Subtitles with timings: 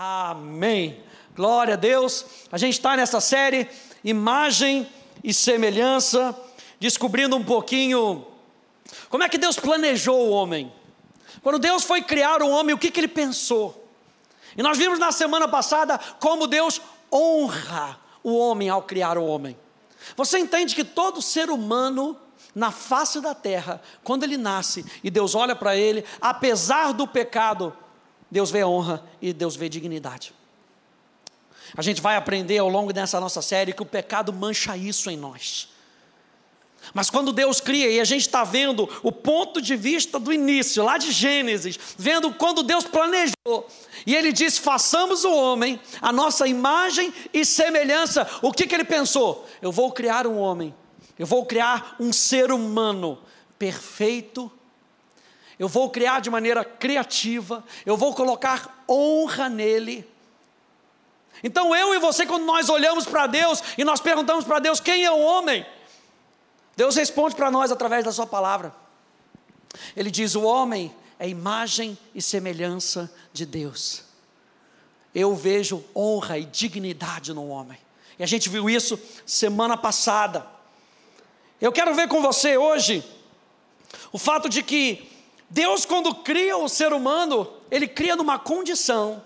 [0.00, 1.02] Amém.
[1.34, 2.24] Glória a Deus.
[2.52, 3.68] A gente está nessa série
[4.04, 4.88] Imagem
[5.24, 6.40] e Semelhança,
[6.78, 8.24] descobrindo um pouquinho
[9.08, 10.72] como é que Deus planejou o homem.
[11.42, 13.88] Quando Deus foi criar o homem, o que, que ele pensou?
[14.56, 16.80] E nós vimos na semana passada como Deus
[17.12, 19.58] honra o homem ao criar o homem.
[20.16, 22.16] Você entende que todo ser humano
[22.54, 27.76] na face da terra, quando ele nasce e Deus olha para ele, apesar do pecado,
[28.30, 30.34] Deus vê honra e Deus vê dignidade.
[31.76, 35.16] A gente vai aprender ao longo dessa nossa série que o pecado mancha isso em
[35.16, 35.68] nós.
[36.94, 40.84] Mas quando Deus cria, e a gente está vendo o ponto de vista do início,
[40.84, 43.68] lá de Gênesis, vendo quando Deus planejou,
[44.06, 48.26] e Ele disse: façamos o homem, a nossa imagem e semelhança.
[48.40, 49.46] O que, que Ele pensou?
[49.60, 50.74] Eu vou criar um homem,
[51.18, 53.18] eu vou criar um ser humano
[53.58, 54.50] perfeito,
[55.58, 60.08] eu vou criar de maneira criativa, eu vou colocar honra nele.
[61.42, 65.04] Então eu e você, quando nós olhamos para Deus e nós perguntamos para Deus quem
[65.04, 65.66] é o homem,
[66.76, 68.72] Deus responde para nós através da Sua palavra.
[69.96, 74.04] Ele diz: O homem é imagem e semelhança de Deus.
[75.14, 77.78] Eu vejo honra e dignidade no homem.
[78.18, 80.46] E a gente viu isso semana passada.
[81.60, 83.04] Eu quero ver com você hoje
[84.12, 85.17] o fato de que
[85.50, 89.22] Deus, quando cria o ser humano, ele cria numa condição,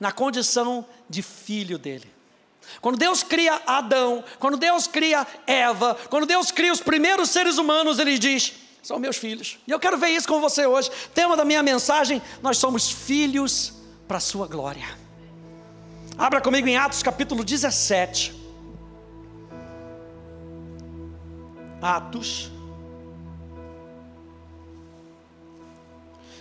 [0.00, 2.10] na condição de filho dele.
[2.80, 7.98] Quando Deus cria Adão, quando Deus cria Eva, quando Deus cria os primeiros seres humanos,
[7.98, 9.58] Ele diz: são meus filhos.
[9.66, 10.90] E eu quero ver isso com você hoje.
[11.14, 13.74] Tema da minha mensagem: nós somos filhos
[14.06, 14.86] para a Sua glória.
[16.16, 18.34] Abra comigo em Atos capítulo 17.
[21.80, 22.50] Atos,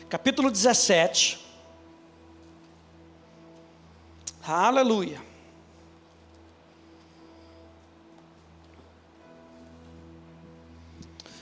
[0.10, 1.46] capítulo 17.
[4.48, 5.22] Aleluia.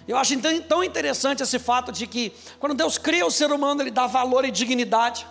[0.08, 3.92] Eu acho tão interessante esse fato de que, quando Deus cria o ser humano, Ele
[3.92, 5.26] dá valor e dignidade.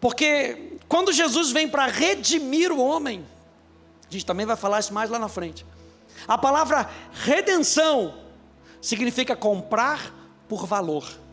[0.00, 3.26] Porque quando Jesus vem para redimir o homem,
[4.08, 5.66] a gente também vai falar isso mais lá na frente.
[6.26, 8.14] A palavra redenção
[8.80, 10.14] significa comprar
[10.48, 11.25] por valor.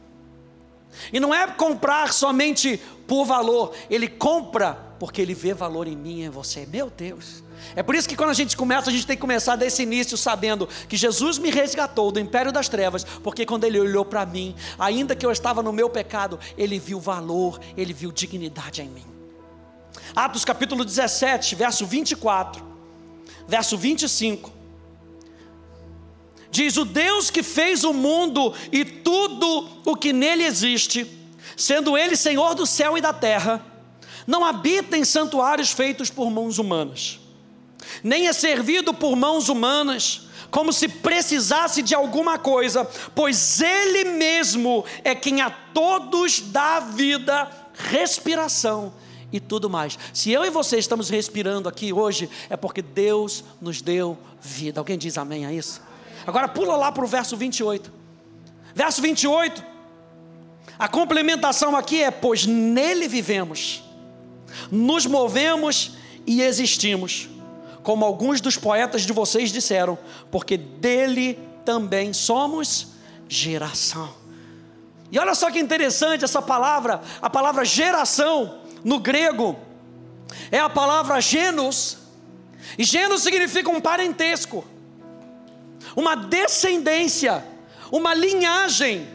[1.12, 6.22] E não é comprar somente por valor, ele compra porque ele vê valor em mim
[6.22, 6.66] e em você.
[6.66, 7.44] Meu Deus.
[7.76, 10.18] É por isso que quando a gente começa, a gente tem que começar desse início
[10.18, 14.56] sabendo que Jesus me resgatou do império das trevas, porque quando ele olhou para mim,
[14.78, 19.06] ainda que eu estava no meu pecado, ele viu valor, ele viu dignidade em mim.
[20.16, 22.64] Atos capítulo 17, verso 24,
[23.48, 24.63] verso 25.
[26.54, 31.06] Diz: O Deus que fez o mundo e tudo o que nele existe,
[31.58, 33.62] sendo ele Senhor do céu e da terra,
[34.26, 37.20] não habita em santuários feitos por mãos humanas
[38.04, 44.86] nem é servido por mãos humanas, como se precisasse de alguma coisa, pois Ele mesmo
[45.04, 48.94] é quem a todos dá vida, respiração
[49.32, 49.98] e tudo mais.
[50.14, 54.80] Se eu e você estamos respirando aqui hoje, é porque Deus nos deu vida.
[54.80, 55.82] Alguém diz amém a isso?
[56.26, 57.92] Agora pula lá para o verso 28.
[58.76, 59.64] Verso 28,
[60.80, 63.84] a complementação aqui é: pois nele vivemos,
[64.72, 67.30] nos movemos e existimos
[67.84, 69.98] como alguns dos poetas de vocês disseram,
[70.32, 72.94] porque dele também somos
[73.28, 74.10] geração.
[75.12, 79.56] E olha só que interessante essa palavra, a palavra geração no grego
[80.50, 81.98] é a palavra genos,
[82.78, 84.66] e genos significa um parentesco,
[85.96, 87.44] uma descendência,
[87.92, 89.08] uma linhagem,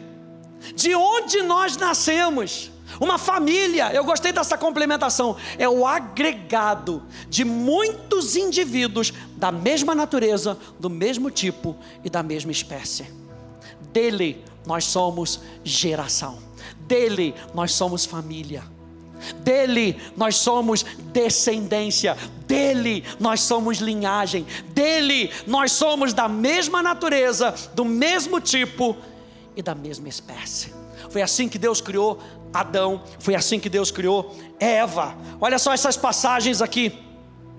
[0.74, 2.70] de onde nós nascemos.
[3.00, 10.58] Uma família, eu gostei dessa complementação, é o agregado de muitos indivíduos da mesma natureza,
[10.80, 13.06] do mesmo tipo e da mesma espécie.
[13.92, 16.38] Dele nós somos geração,
[16.80, 18.64] dele nós somos família.
[19.40, 22.16] Dele nós somos descendência,
[22.46, 28.96] dele nós somos linhagem, dele nós somos da mesma natureza, do mesmo tipo
[29.56, 30.72] e da mesma espécie.
[31.10, 32.20] Foi assim que Deus criou
[32.52, 35.16] Adão, foi assim que Deus criou Eva.
[35.40, 36.98] Olha só essas passagens aqui,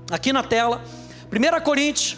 [0.10, 0.84] aqui na tela.
[1.32, 2.18] 1 Coríntios,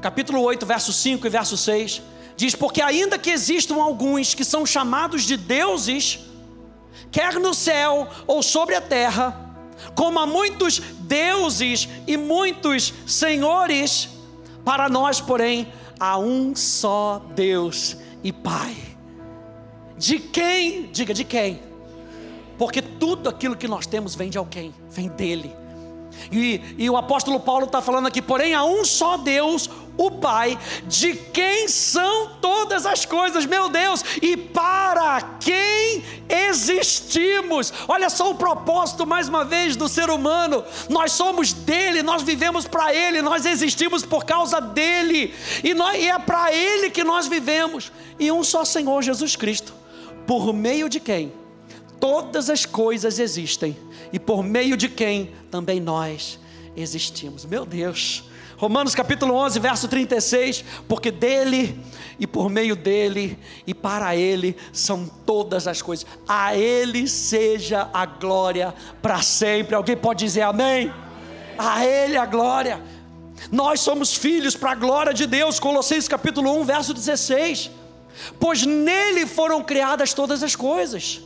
[0.00, 2.02] capítulo 8, verso 5 e verso 6,
[2.36, 6.20] diz: Porque ainda que existam alguns que são chamados de deuses,
[7.12, 9.38] quer no céu ou sobre a terra,
[9.94, 14.08] como há muitos deuses e muitos senhores,
[14.64, 15.70] para nós, porém,
[16.00, 18.74] há um só Deus e Pai.
[19.96, 20.86] De quem?
[20.86, 21.60] Diga de quem?
[22.58, 25.54] Porque tudo aquilo que nós temos vem de alguém, vem dele.
[26.30, 29.68] E, e o apóstolo Paulo está falando aqui, porém, há um só Deus,
[30.06, 37.72] o Pai, de quem são todas as coisas, meu Deus, e para quem existimos.
[37.88, 42.66] Olha só o propósito, mais uma vez, do ser humano: nós somos dele, nós vivemos
[42.66, 47.26] para ele, nós existimos por causa dele, e, nós, e é para ele que nós
[47.26, 49.72] vivemos, e um só Senhor Jesus Cristo,
[50.26, 51.32] por meio de quem
[52.02, 53.76] todas as coisas existem
[54.12, 56.36] e por meio de quem também nós
[56.76, 57.44] existimos.
[57.44, 58.24] Meu Deus.
[58.62, 61.76] Romanos capítulo 11, verso 36, porque dele
[62.16, 63.36] e por meio dele
[63.66, 66.06] e para ele são todas as coisas.
[66.28, 68.72] A ele seja a glória
[69.02, 69.74] para sempre.
[69.74, 70.94] Alguém pode dizer amém?
[71.58, 72.80] A ele a glória.
[73.50, 75.58] Nós somos filhos para a glória de Deus.
[75.58, 77.68] Colossenses capítulo 1, verso 16.
[78.38, 81.20] Pois nele foram criadas todas as coisas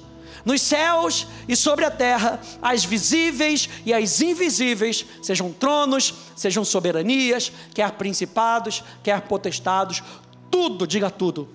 [0.46, 7.50] nos céus e sobre a terra, as visíveis e as invisíveis, sejam tronos, sejam soberanias,
[7.74, 10.04] quer principados, quer potestados,
[10.48, 11.48] tudo, diga tudo,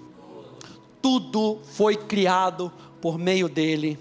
[1.01, 3.97] tudo foi criado por meio dele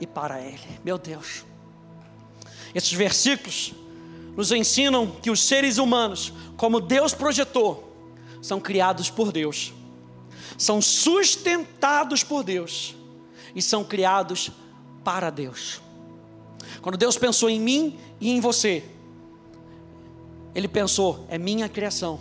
[0.00, 0.80] e para ele.
[0.82, 1.44] Meu Deus,
[2.74, 3.74] esses versículos
[4.34, 7.92] nos ensinam que os seres humanos, como Deus projetou,
[8.40, 9.74] são criados por Deus,
[10.56, 12.96] são sustentados por Deus
[13.54, 14.50] e são criados
[15.02, 15.80] para Deus.
[16.80, 18.84] Quando Deus pensou em mim e em você,
[20.54, 22.18] Ele pensou: é minha criação,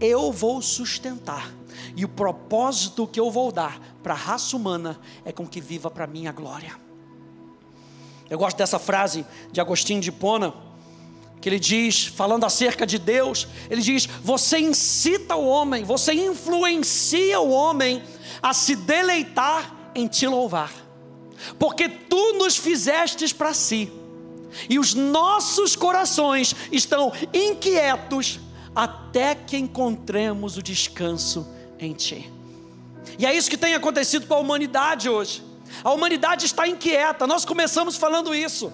[0.00, 1.52] eu vou sustentar,
[1.96, 5.90] e o propósito que eu vou dar para a raça humana é com que viva
[5.90, 6.76] para minha glória.
[8.28, 10.52] Eu gosto dessa frase de Agostinho de Pona,
[11.40, 17.40] que ele diz, falando acerca de Deus, ele diz: Você incita o homem, você influencia
[17.40, 18.02] o homem
[18.42, 20.72] a se deleitar em te louvar,
[21.58, 23.90] porque tu nos fizestes para si,
[24.68, 28.38] e os nossos corações estão inquietos
[28.74, 31.46] até que encontremos o descanso
[31.78, 32.30] em ti.
[33.18, 35.42] E é isso que tem acontecido com a humanidade hoje.
[35.82, 37.26] A humanidade está inquieta.
[37.26, 38.72] Nós começamos falando isso.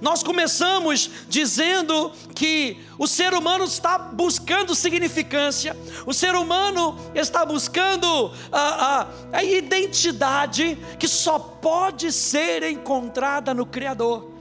[0.00, 5.76] Nós começamos dizendo que o ser humano está buscando significância,
[6.06, 13.66] o ser humano está buscando a, a, a identidade que só pode ser encontrada no
[13.66, 14.38] Criador.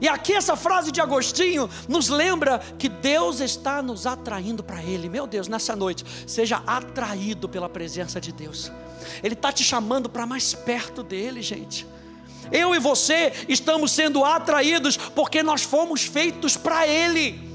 [0.00, 5.08] E aqui essa frase de Agostinho nos lembra que Deus está nos atraindo para Ele.
[5.08, 8.70] Meu Deus, nessa noite, seja atraído pela presença de Deus.
[9.22, 11.86] Ele está te chamando para mais perto dele, gente.
[12.50, 17.46] Eu e você estamos sendo atraídos porque nós fomos feitos para Ele.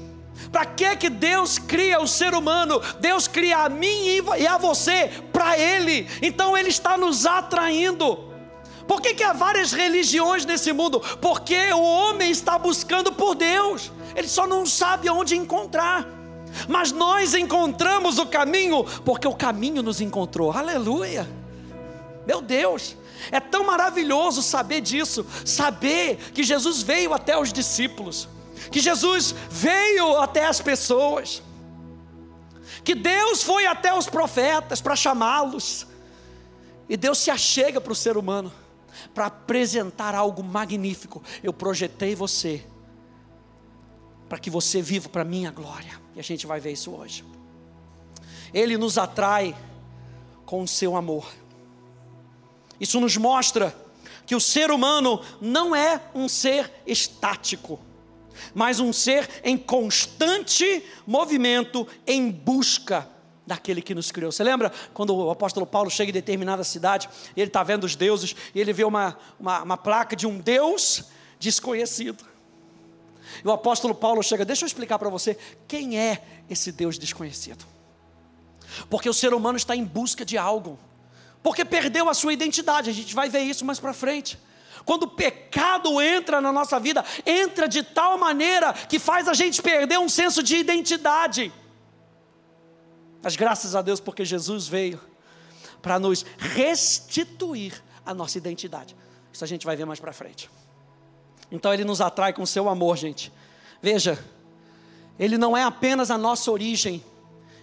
[0.50, 2.80] Para que que Deus cria o ser humano?
[3.00, 6.08] Deus cria a mim e a você para Ele.
[6.20, 8.32] Então Ele está nos atraindo.
[8.86, 11.00] Por que, que há várias religiões nesse mundo?
[11.20, 13.90] Porque o homem está buscando por Deus.
[14.14, 16.06] Ele só não sabe onde encontrar.
[16.68, 20.52] Mas nós encontramos o caminho porque o caminho nos encontrou.
[20.52, 21.28] Aleluia.
[22.26, 22.96] Meu Deus.
[23.30, 28.28] É tão maravilhoso saber disso, saber que Jesus veio até os discípulos,
[28.70, 31.42] que Jesus veio até as pessoas,
[32.84, 35.86] que Deus foi até os profetas para chamá-los,
[36.88, 38.52] e Deus se achega para o ser humano
[39.14, 41.22] para apresentar algo magnífico.
[41.42, 42.64] Eu projetei você
[44.28, 46.00] para que você viva para minha glória.
[46.14, 47.24] E a gente vai ver isso hoje.
[48.52, 49.56] Ele nos atrai
[50.44, 51.26] com o seu amor.
[52.80, 53.74] Isso nos mostra
[54.26, 57.78] que o ser humano não é um ser estático,
[58.54, 63.08] mas um ser em constante movimento em busca
[63.46, 64.30] daquele que nos criou.
[64.30, 68.34] Você lembra quando o apóstolo Paulo chega em determinada cidade, ele está vendo os deuses,
[68.54, 71.04] e ele vê uma, uma, uma placa de um Deus
[71.38, 72.24] desconhecido.
[73.44, 75.36] E o apóstolo Paulo chega, deixa eu explicar para você
[75.66, 77.64] quem é esse Deus desconhecido.
[78.88, 80.78] Porque o ser humano está em busca de algo
[81.42, 82.90] porque perdeu a sua identidade.
[82.90, 84.38] A gente vai ver isso mais para frente.
[84.84, 89.62] Quando o pecado entra na nossa vida, entra de tal maneira que faz a gente
[89.62, 91.52] perder um senso de identidade.
[93.22, 95.00] Mas graças a Deus, porque Jesus veio
[95.80, 98.96] para nos restituir a nossa identidade.
[99.32, 100.50] Isso a gente vai ver mais para frente.
[101.50, 103.32] Então ele nos atrai com seu amor, gente.
[103.80, 104.22] Veja,
[105.18, 107.04] ele não é apenas a nossa origem,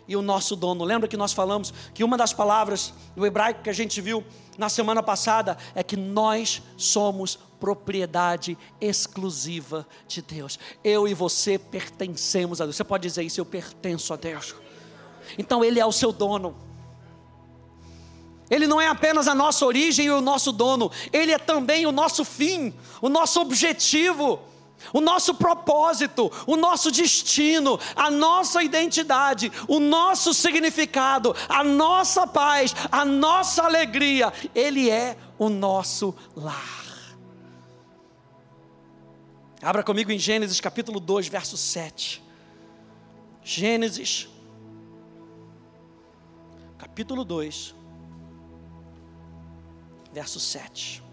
[0.10, 0.84] e o nosso dono.
[0.84, 4.25] Lembra que nós falamos que uma das palavras do hebraico que a gente viu
[4.58, 10.58] na semana passada é que nós somos propriedade exclusiva de Deus.
[10.84, 12.75] Eu e você pertencemos a Deus.
[12.75, 14.56] Você pode dizer isso, eu pertenço a Deus.
[15.38, 16.56] Então ele é o seu dono.
[18.50, 21.92] Ele não é apenas a nossa origem e o nosso dono, ele é também o
[21.92, 24.39] nosso fim, o nosso objetivo,
[24.93, 32.75] o nosso propósito, o nosso destino, a nossa identidade, o nosso significado, a nossa paz,
[32.91, 34.31] a nossa alegria.
[34.53, 36.89] Ele é o nosso lar.
[39.62, 42.24] Abra comigo em Gênesis capítulo 2, verso 7.
[43.43, 44.29] Gênesis,
[46.77, 47.75] capítulo 2,
[50.13, 51.09] verso 7.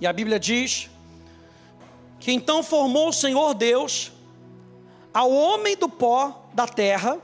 [0.00, 0.88] E a Bíblia diz
[2.20, 4.12] que então formou o Senhor Deus
[5.12, 7.18] ao homem do pó da terra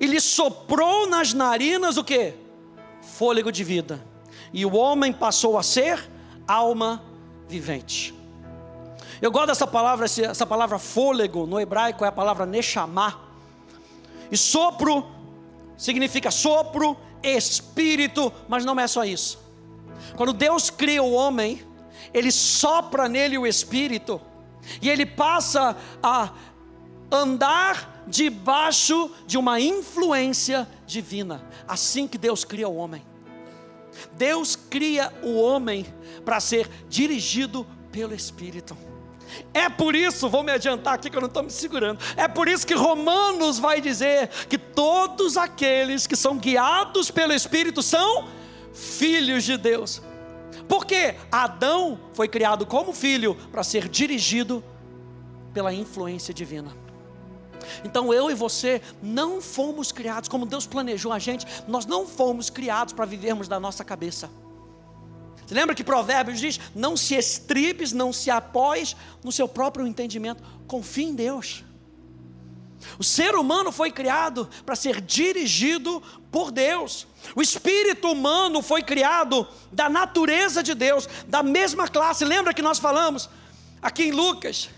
[0.00, 2.34] e lhe soprou nas narinas o que?
[3.02, 4.04] Fôlego de vida.
[4.52, 6.08] E o homem passou a ser
[6.46, 7.02] alma
[7.48, 8.14] vivente.
[9.20, 13.20] Eu gosto dessa palavra, essa palavra fôlego, no hebraico é a palavra nechamá.
[14.30, 15.06] E sopro
[15.76, 19.38] significa sopro, espírito, mas não é só isso.
[20.16, 21.62] Quando Deus cria o homem,
[22.14, 24.20] ele sopra nele o espírito,
[24.80, 26.30] e ele passa a
[27.10, 31.44] andar debaixo de uma influência divina.
[31.66, 33.02] Assim que Deus cria o homem.
[34.16, 35.86] Deus cria o homem
[36.24, 38.76] para ser dirigido pelo Espírito.
[39.52, 41.98] É por isso, vou me adiantar aqui que eu não estou me segurando.
[42.16, 47.82] É por isso que Romanos vai dizer que todos aqueles que são guiados pelo Espírito
[47.82, 48.28] são
[48.72, 50.02] filhos de Deus.
[50.68, 54.62] Porque Adão foi criado como filho para ser dirigido
[55.52, 56.74] pela influência divina.
[57.84, 62.50] Então eu e você não fomos criados como Deus planejou a gente, nós não fomos
[62.50, 64.30] criados para vivermos da nossa cabeça.
[65.46, 70.42] Você lembra que Provérbios diz: não se estribes, não se apoies no seu próprio entendimento,
[70.66, 71.64] confie em Deus.
[72.98, 76.02] O ser humano foi criado para ser dirigido
[76.34, 77.06] por Deus.
[77.36, 82.24] O espírito humano foi criado da natureza de Deus, da mesma classe.
[82.24, 83.30] Lembra que nós falamos
[83.80, 84.68] aqui em Lucas?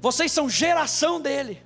[0.00, 1.62] Vocês são geração dele.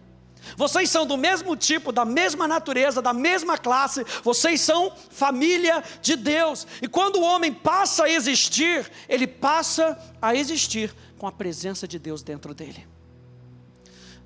[0.57, 6.17] Vocês são do mesmo tipo, da mesma natureza, da mesma classe, vocês são família de
[6.17, 6.67] Deus.
[6.83, 12.01] E quando o homem passa a existir, ele passa a existir com a presença de
[12.01, 12.85] Deus dentro dele.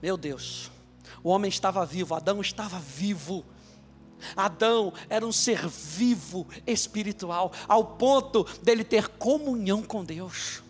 [0.00, 0.70] Meu Deus,
[1.23, 3.44] o homem estava vivo, Adão estava vivo.
[4.37, 10.62] Adão era um ser vivo espiritual, ao ponto dele ter comunhão com Deus.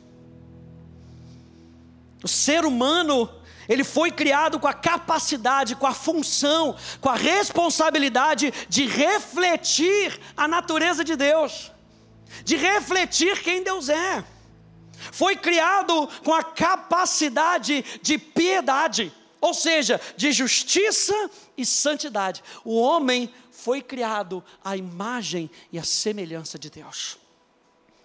[2.22, 3.28] O ser humano
[3.68, 10.46] ele foi criado com a capacidade, com a função, com a responsabilidade de refletir a
[10.46, 11.72] natureza de Deus,
[12.44, 14.24] de refletir quem Deus é.
[15.12, 22.42] Foi criado com a capacidade de piedade, ou seja, de justiça e santidade.
[22.64, 23.32] O homem
[23.64, 27.16] foi criado à imagem e à semelhança de Deus.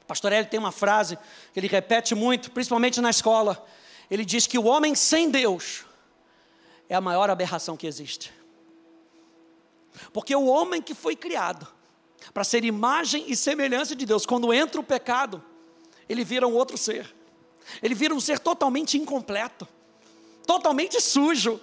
[0.08, 1.18] Pastor Hélio tem uma frase
[1.54, 3.64] que ele repete muito, principalmente na escola
[4.10, 5.86] ele diz que o homem sem Deus
[6.88, 8.34] é a maior aberração que existe.
[10.12, 11.68] Porque o homem que foi criado
[12.34, 15.44] para ser imagem e semelhança de Deus, quando entra o pecado,
[16.08, 17.14] ele vira um outro ser.
[17.84, 19.68] Ele vira um ser totalmente incompleto,
[20.48, 21.62] totalmente sujo,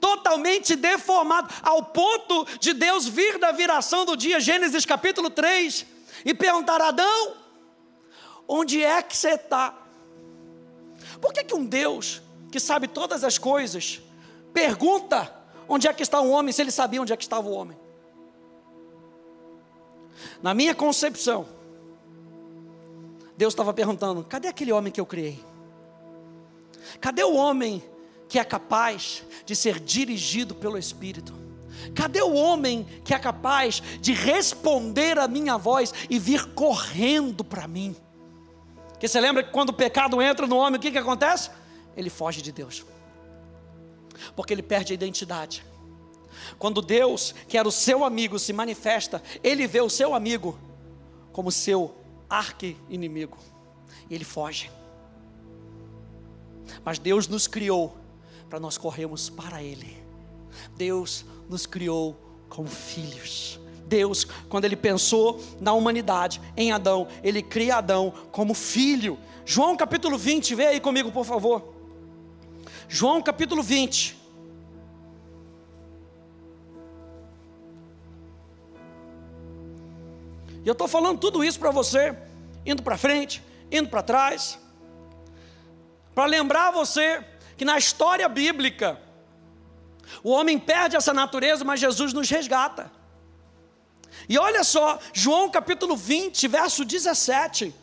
[0.00, 5.86] totalmente deformado, ao ponto de Deus vir da viração do dia, Gênesis capítulo 3,
[6.24, 7.34] e perguntar: Adão,
[8.48, 9.74] onde é que você está?
[11.20, 14.00] Por que, que um Deus que sabe todas as coisas
[14.52, 15.32] pergunta
[15.68, 17.78] onde é que está o homem se ele sabia onde é que estava o homem?
[20.42, 21.46] Na minha concepção,
[23.36, 25.42] Deus estava perguntando: cadê aquele homem que eu criei?
[27.00, 27.82] Cadê o homem
[28.30, 31.34] que é capaz de ser dirigido pelo Espírito?
[31.96, 37.66] Cadê o homem que é capaz de responder a minha voz e vir correndo para
[37.66, 37.96] mim?
[38.90, 41.50] Porque você lembra que quando o pecado entra no homem, o que, que acontece?
[41.96, 42.84] Ele foge de Deus.
[44.36, 45.64] Porque ele perde a identidade.
[46.56, 50.56] Quando Deus, que era o seu amigo, se manifesta, ele vê o seu amigo
[51.32, 51.96] como seu
[52.28, 53.38] arqui-inimigo.
[54.08, 54.70] E ele foge.
[56.84, 57.99] Mas Deus nos criou
[58.50, 59.96] para nós corrermos para Ele.
[60.76, 62.16] Deus nos criou
[62.48, 63.60] como filhos.
[63.86, 69.18] Deus, quando ele pensou na humanidade, em Adão, ele cria Adão como filho.
[69.44, 71.74] João capítulo 20, vê aí comigo, por favor.
[72.88, 74.16] João capítulo 20.
[80.64, 82.16] E eu estou falando tudo isso para você,
[82.66, 83.42] indo para frente,
[83.72, 84.58] indo para trás,
[86.14, 87.24] para lembrar você
[87.60, 88.98] que na história bíblica,
[90.24, 92.90] o homem perde essa natureza, mas Jesus nos resgata.
[94.26, 97.74] E olha só, João capítulo 20, verso 17.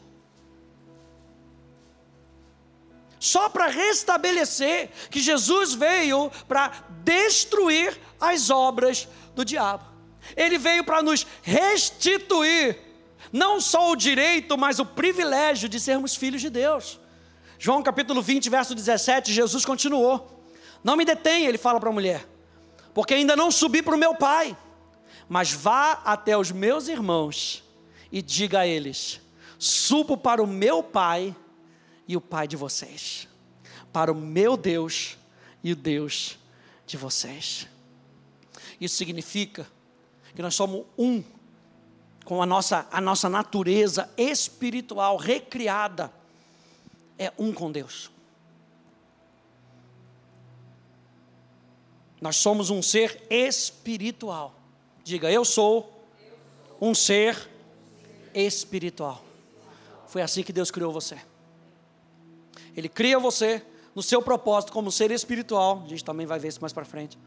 [3.20, 6.72] Só para restabelecer que Jesus veio para
[7.04, 9.86] destruir as obras do diabo.
[10.36, 12.80] Ele veio para nos restituir
[13.32, 17.00] não só o direito, mas o privilégio de sermos filhos de Deus.
[17.60, 20.44] João capítulo 20, verso 17, Jesus continuou:
[20.84, 22.28] Não me detenha, ele fala para a mulher,
[22.94, 24.56] porque ainda não subi para o meu pai,
[25.28, 27.64] mas vá até os meus irmãos
[28.12, 29.20] e diga a eles:
[29.58, 31.36] Subo para o meu pai
[32.08, 33.28] e o pai de vocês,
[33.92, 35.18] para o meu Deus
[35.64, 36.38] e o Deus
[36.86, 37.68] de vocês.
[38.80, 39.68] Isso significa
[40.36, 41.24] que nós somos um
[42.24, 46.12] com a nossa, a nossa natureza espiritual recriada,
[47.18, 48.12] é um com Deus.
[52.20, 54.56] Nós somos um ser espiritual.
[55.04, 56.04] Diga, eu sou
[56.82, 57.50] um ser
[58.34, 59.24] espiritual.
[60.08, 61.18] Foi assim que Deus criou você.
[62.76, 65.84] Ele cria você no seu propósito como ser espiritual.
[65.86, 67.18] A gente também vai ver isso mais para frente.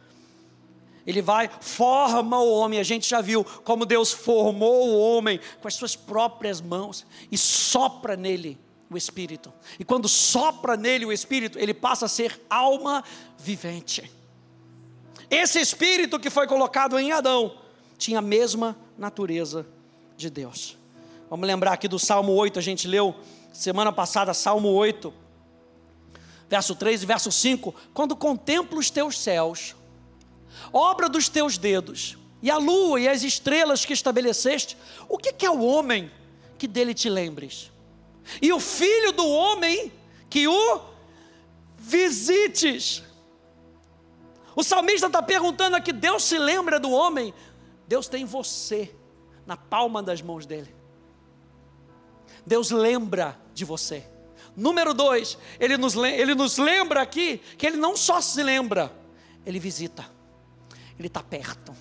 [1.06, 2.78] Ele vai, forma o homem.
[2.78, 7.38] A gente já viu como Deus formou o homem com as suas próprias mãos e
[7.38, 8.58] sopra nele
[8.90, 9.52] o Espírito.
[9.78, 13.04] E quando sopra nele o Espírito, ele passa a ser alma
[13.38, 14.10] vivente.
[15.30, 17.56] Esse Espírito que foi colocado em Adão
[17.96, 19.66] tinha a mesma natureza
[20.16, 20.76] de Deus.
[21.28, 23.14] Vamos lembrar aqui do Salmo 8, a gente leu
[23.52, 25.20] semana passada, Salmo 8
[26.50, 29.76] verso 3 e verso 5: Quando contemplo os teus céus,
[30.72, 34.76] obra dos teus dedos, e a lua e as estrelas que estabeleceste,
[35.08, 36.10] o que é o homem
[36.58, 37.69] que dele te lembres?
[38.40, 39.92] E o filho do homem
[40.28, 40.80] que o
[41.76, 43.02] visites.
[44.54, 47.34] O salmista está perguntando aqui: Deus se lembra do homem?
[47.88, 48.94] Deus tem você
[49.46, 50.74] na palma das mãos dele.
[52.46, 54.06] Deus lembra de você.
[54.56, 58.92] Número dois, ele nos, ele nos lembra aqui que ele não só se lembra,
[59.46, 60.04] ele visita,
[60.98, 61.74] ele está perto.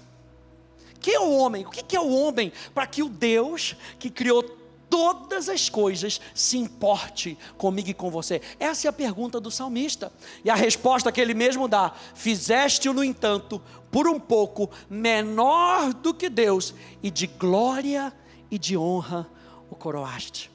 [1.00, 1.65] Quem é o homem?
[1.65, 4.43] O que é o homem para que o Deus que criou
[4.89, 8.41] todas as coisas se importe comigo e com você?
[8.60, 10.12] Essa é a pergunta do salmista.
[10.43, 16.13] E a resposta que ele mesmo dá: Fizeste-o, no entanto, por um pouco menor do
[16.13, 18.13] que Deus, e de glória
[18.49, 19.28] e de honra
[19.69, 20.52] o coroaste.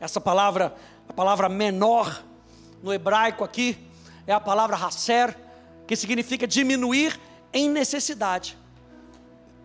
[0.00, 0.76] Essa palavra,
[1.08, 2.22] a palavra menor
[2.82, 3.76] no hebraico aqui,
[4.26, 5.36] é a palavra hasser,
[5.86, 7.18] que significa diminuir
[7.52, 8.56] em necessidade,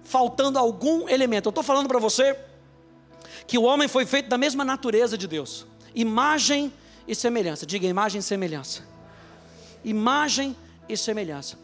[0.04, 1.48] faltando algum elemento.
[1.48, 2.34] Eu estou falando para você
[3.48, 6.72] que o homem foi feito da mesma natureza de Deus, imagem
[7.08, 7.66] e semelhança.
[7.66, 8.84] Diga imagem e semelhança.
[9.84, 10.56] Imagem
[10.88, 11.58] e semelhança.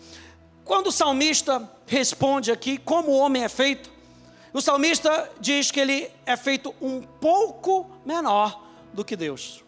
[0.65, 3.89] Quando o salmista responde aqui como o homem é feito,
[4.53, 9.63] o salmista diz que ele é feito um pouco menor do que Deus.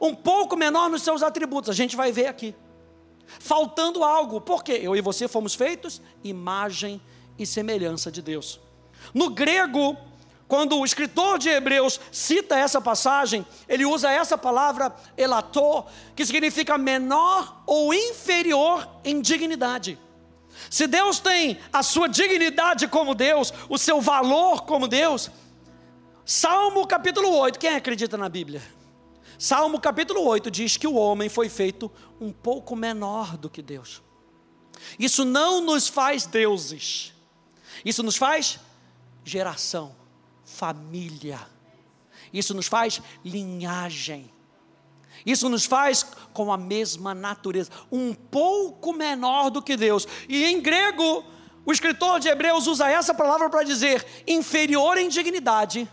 [0.00, 2.54] Um pouco menor nos seus atributos, a gente vai ver aqui.
[3.38, 7.00] Faltando algo, porque eu e você fomos feitos imagem
[7.38, 8.60] e semelhança de Deus.
[9.12, 9.96] No grego,
[10.48, 15.84] quando o escritor de Hebreus cita essa passagem, ele usa essa palavra elator,
[16.16, 19.98] que significa menor ou inferior em dignidade.
[20.70, 25.30] Se Deus tem a sua dignidade como Deus, o seu valor como Deus,
[26.24, 28.62] Salmo capítulo 8, quem acredita na Bíblia?
[29.38, 34.02] Salmo capítulo 8 diz que o homem foi feito um pouco menor do que Deus.
[34.98, 37.12] Isso não nos faz deuses,
[37.84, 38.58] isso nos faz
[39.24, 39.94] geração,
[40.58, 41.38] família,
[42.32, 44.30] isso nos faz linhagem.
[45.24, 50.06] Isso nos faz com a mesma natureza, um pouco menor do que Deus.
[50.28, 51.24] E em grego,
[51.64, 55.88] o escritor de Hebreus usa essa palavra para dizer inferior em dignidade,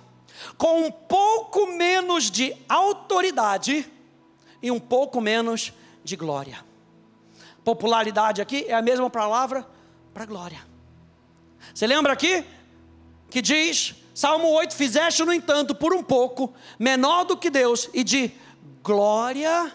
[0.58, 3.90] com um pouco menos de autoridade
[4.62, 5.74] e um pouco menos
[6.04, 6.64] de glória.
[7.64, 9.68] Popularidade aqui é a mesma palavra
[10.14, 10.60] para glória.
[11.74, 12.46] Você lembra aqui
[13.30, 18.02] que diz, Salmo 8: Fizeste, no entanto, por um pouco, menor do que Deus, e
[18.02, 18.32] de
[18.82, 19.72] glória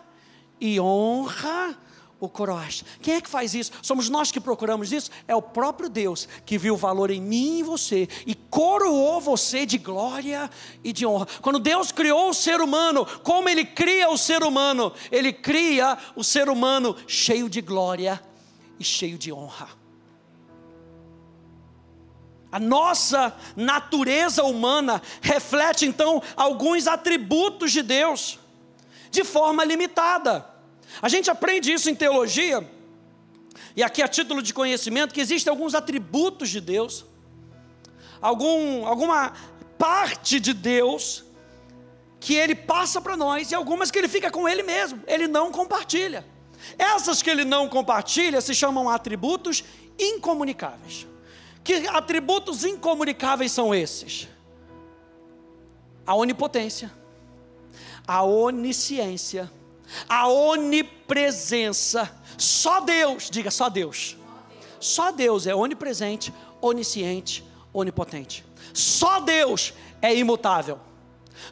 [0.58, 1.78] e honra
[2.18, 2.84] o coroaste.
[3.02, 3.72] Quem é que faz isso?
[3.82, 5.10] Somos nós que procuramos isso?
[5.28, 9.66] É o próprio Deus que viu o valor em mim e você e coroou você
[9.66, 10.50] de glória
[10.82, 11.26] e de honra.
[11.42, 14.92] Quando Deus criou o ser humano, como Ele cria o ser humano?
[15.12, 18.22] Ele cria o ser humano cheio de glória
[18.78, 19.79] e cheio de honra.
[22.52, 28.38] A nossa natureza humana reflete então alguns atributos de Deus
[29.10, 30.46] de forma limitada.
[31.00, 32.68] A gente aprende isso em teologia,
[33.76, 37.04] e aqui a título de conhecimento, que existem alguns atributos de Deus,
[38.20, 39.32] algum, alguma
[39.78, 41.24] parte de Deus
[42.18, 45.50] que ele passa para nós e algumas que ele fica com ele mesmo, ele não
[45.50, 46.26] compartilha.
[46.78, 49.64] Essas que ele não compartilha se chamam atributos
[49.98, 51.06] incomunicáveis.
[51.62, 54.28] Que atributos incomunicáveis são esses?
[56.06, 56.90] A onipotência,
[58.06, 59.50] a onisciência,
[60.08, 62.10] a onipresença.
[62.36, 64.16] Só Deus, diga só Deus.
[64.80, 68.44] Só Deus é onipresente, onisciente, onipotente.
[68.72, 70.80] Só Deus é imutável.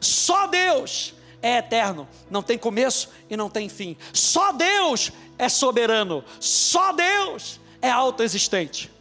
[0.01, 3.95] Só Deus é eterno, não tem começo e não tem fim.
[4.11, 6.23] Só Deus é soberano.
[6.39, 8.91] Só Deus é autoexistente.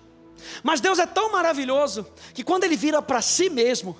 [0.63, 3.97] Mas Deus é tão maravilhoso que quando ele vira para si mesmo,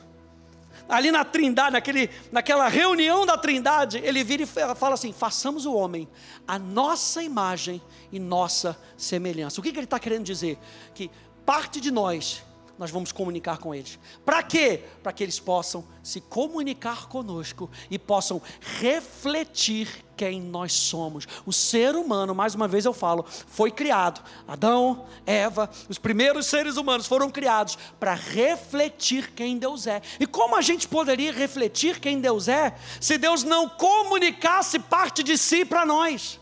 [0.89, 5.75] ali na Trindade, naquele, naquela reunião da Trindade, ele vira e fala assim: façamos o
[5.75, 6.09] homem
[6.47, 9.61] a nossa imagem e nossa semelhança.
[9.61, 10.59] O que, que ele está querendo dizer?
[10.95, 11.11] Que
[11.45, 12.43] parte de nós
[12.79, 13.99] nós vamos comunicar com eles.
[14.25, 14.85] Para quê?
[15.03, 21.27] Para que eles possam se comunicar conosco e possam refletir quem nós somos.
[21.47, 24.21] O ser humano, mais uma vez eu falo, foi criado.
[24.47, 30.03] Adão, Eva, os primeiros seres humanos foram criados para refletir quem Deus é.
[30.21, 35.39] E como a gente poderia refletir quem Deus é se Deus não comunicasse parte de
[35.39, 36.41] si para nós?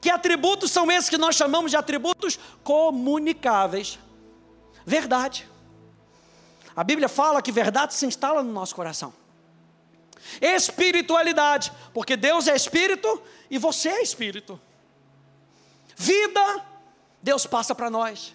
[0.00, 3.98] Que atributos são esses que nós chamamos de atributos comunicáveis?
[4.90, 5.48] verdade.
[6.74, 9.12] A Bíblia fala que verdade se instala no nosso coração.
[10.40, 14.60] Espiritualidade, porque Deus é espírito e você é espírito.
[15.96, 16.64] Vida,
[17.22, 18.34] Deus passa para nós.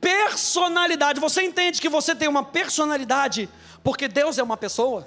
[0.00, 3.48] Personalidade, você entende que você tem uma personalidade
[3.82, 5.06] porque Deus é uma pessoa?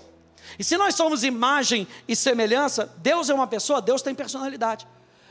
[0.57, 4.87] E se nós somos imagem e semelhança, Deus é uma pessoa, Deus tem personalidade.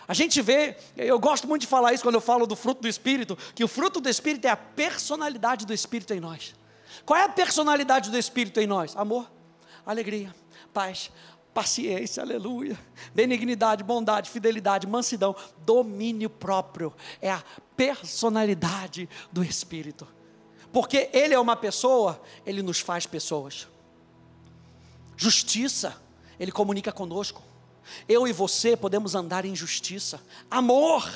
[0.09, 2.89] A gente vê, eu gosto muito de falar isso quando eu falo do fruto do
[2.89, 6.55] Espírito, que o fruto do Espírito é a personalidade do Espírito em nós.
[7.05, 8.97] Qual é a personalidade do Espírito em nós?
[8.97, 9.31] Amor,
[9.87, 10.35] alegria,
[10.75, 11.11] paz,
[11.55, 12.79] paciência, aleluia,
[13.15, 16.93] benignidade, bondade, fidelidade, mansidão, domínio próprio.
[17.23, 17.43] É a
[17.75, 20.07] personalidade do Espírito.
[20.71, 23.67] Porque Ele é uma pessoa, Ele nos faz pessoas.
[25.17, 25.97] Justiça,
[26.39, 27.43] Ele comunica conosco.
[28.07, 30.21] Eu e você podemos andar em justiça,
[30.51, 31.09] amor.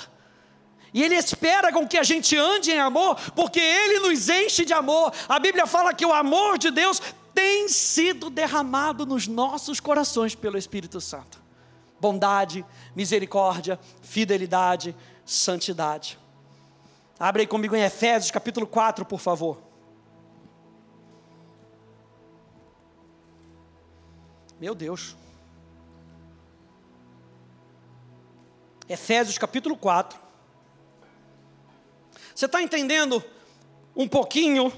[0.94, 4.72] E Ele espera com que a gente ande em amor, porque Ele nos enche de
[4.72, 5.12] amor.
[5.28, 7.02] A Bíblia fala que o amor de Deus
[7.34, 11.40] tem sido derramado nos nossos corações pelo Espírito Santo.
[12.00, 12.64] Bondade,
[12.94, 16.18] misericórdia, fidelidade, santidade.
[17.18, 19.58] Abre aí comigo em Efésios capítulo 4, por favor.
[24.58, 25.16] Meu Deus.
[28.88, 30.18] Efésios capítulo 4.
[32.34, 33.22] Você está entendendo
[33.94, 34.72] um pouquinho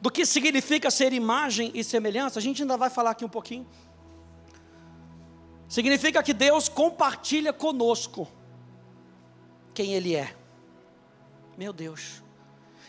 [0.00, 2.38] do que significa ser imagem e semelhança?
[2.38, 3.66] A gente ainda vai falar aqui um pouquinho.
[5.68, 8.28] Significa que Deus compartilha conosco
[9.74, 10.34] quem Ele é.
[11.56, 12.22] Meu Deus.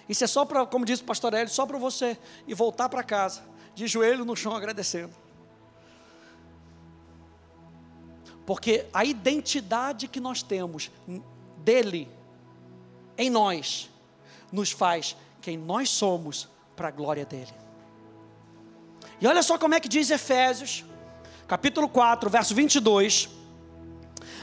[0.08, 2.18] Isso é só para, como disse o pastor Hélio, só para você
[2.48, 3.44] ir voltar para casa,
[3.74, 5.14] de joelho no chão agradecendo.
[8.46, 10.90] Porque a identidade que nós temos
[11.58, 12.10] dele,
[13.18, 13.90] em nós,
[14.52, 17.52] nos faz quem nós somos para a glória dele.
[19.20, 20.86] E olha só como é que diz Efésios,
[21.48, 23.30] capítulo 4, verso 22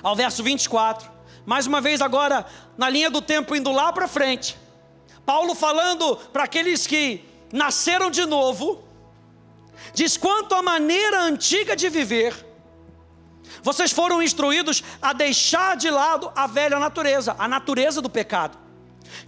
[0.02, 1.08] ao verso 24.
[1.46, 2.44] Mais uma vez, agora,
[2.76, 4.58] na linha do tempo, indo lá para frente.
[5.24, 8.82] Paulo falando para aqueles que nasceram de novo,
[9.94, 12.34] diz quanto à maneira antiga de viver,
[13.62, 18.58] vocês foram instruídos a deixar de lado a velha natureza, a natureza do pecado,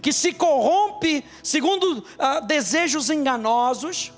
[0.01, 4.11] que se corrompe segundo uh, desejos enganosos.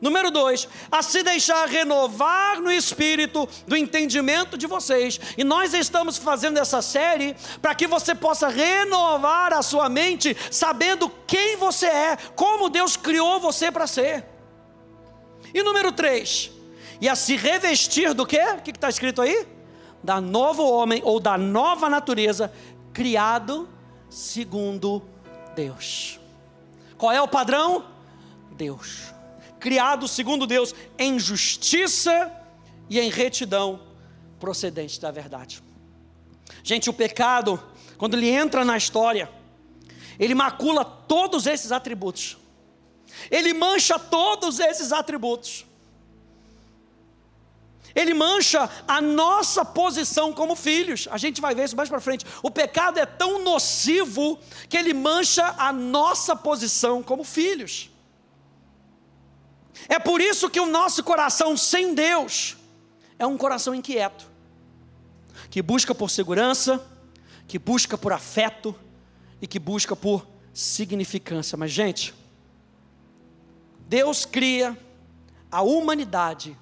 [0.00, 5.18] Número dois, a se deixar renovar no espírito do entendimento de vocês.
[5.38, 11.10] E nós estamos fazendo essa série para que você possa renovar a sua mente, sabendo
[11.26, 14.26] quem você é, como Deus criou você para ser.
[15.54, 16.50] E número três,
[17.00, 18.42] e a se revestir do quê?
[18.58, 19.46] O que está escrito aí?
[20.02, 22.52] Da novo homem ou da nova natureza,
[22.92, 23.68] criado
[24.14, 25.02] segundo
[25.56, 26.20] Deus.
[26.96, 27.84] Qual é o padrão?
[28.52, 29.12] Deus.
[29.58, 32.30] Criado segundo Deus em justiça
[32.88, 33.80] e em retidão
[34.38, 35.60] procedente da verdade.
[36.62, 37.60] Gente, o pecado,
[37.98, 39.28] quando ele entra na história,
[40.18, 42.36] ele macula todos esses atributos.
[43.30, 45.66] Ele mancha todos esses atributos.
[47.94, 51.06] Ele mancha a nossa posição como filhos.
[51.10, 52.26] A gente vai ver isso mais para frente.
[52.42, 57.90] O pecado é tão nocivo que ele mancha a nossa posição como filhos.
[59.88, 62.56] É por isso que o nosso coração sem Deus
[63.18, 64.28] é um coração inquieto,
[65.50, 66.84] que busca por segurança,
[67.46, 68.74] que busca por afeto
[69.40, 71.56] e que busca por significância.
[71.56, 72.14] Mas, gente,
[73.86, 74.76] Deus cria
[75.50, 76.56] a humanidade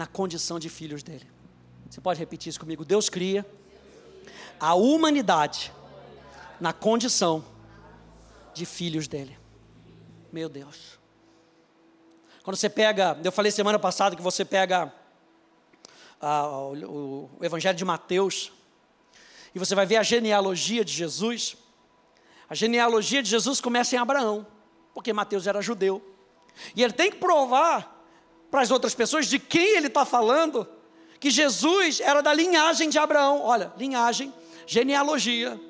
[0.00, 1.30] na condição de filhos dele.
[1.90, 2.86] Você pode repetir isso comigo?
[2.86, 3.44] Deus cria
[4.58, 5.70] a humanidade
[6.58, 7.44] na condição
[8.54, 9.36] de filhos dele.
[10.32, 10.98] Meu Deus.
[12.42, 14.90] Quando você pega, eu falei semana passada que você pega
[16.18, 18.50] ah, o, o Evangelho de Mateus
[19.54, 21.58] e você vai ver a genealogia de Jesus.
[22.48, 24.46] A genealogia de Jesus começa em Abraão,
[24.94, 26.02] porque Mateus era judeu.
[26.74, 27.99] E ele tem que provar
[28.50, 30.66] para as outras pessoas de quem ele está falando,
[31.18, 33.42] que Jesus era da linhagem de Abraão.
[33.42, 34.32] Olha, linhagem,
[34.66, 35.60] genealogia,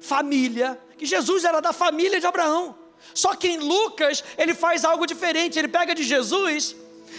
[0.00, 2.76] família, que Jesus era da família de Abraão.
[3.12, 6.74] Só que em Lucas ele faz algo diferente, ele pega de Jesus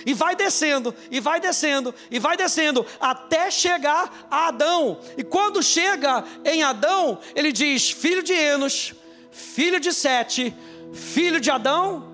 [0.05, 4.99] e vai descendo, e vai descendo, e vai descendo, até chegar a Adão.
[5.17, 8.93] E quando chega em Adão, ele diz: filho de Enos,
[9.31, 10.55] filho de Sete,
[10.93, 12.05] filho de Adão,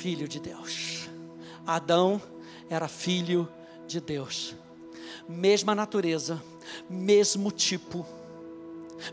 [0.00, 0.79] filho de Deus.
[1.74, 2.20] Adão
[2.68, 3.48] era filho
[3.86, 4.54] de Deus,
[5.28, 6.42] mesma natureza,
[6.88, 8.06] mesmo tipo,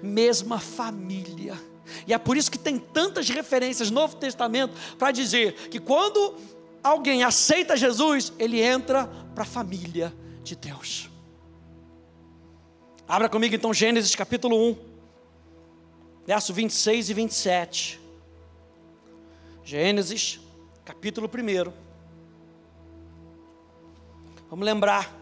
[0.02, 1.60] mesma família.
[2.06, 6.36] E é por isso que tem tantas referências no Novo Testamento para dizer que quando
[6.84, 11.10] alguém aceita Jesus, ele entra para a família de Deus.
[13.08, 14.78] Abra comigo então Gênesis capítulo 1,
[16.26, 18.00] verso 26 e 27.
[19.63, 20.39] Gênesis
[20.84, 21.87] capítulo 1.
[24.49, 25.13] Vamos lembrar.